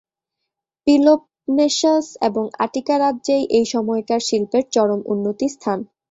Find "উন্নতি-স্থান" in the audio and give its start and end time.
5.05-5.79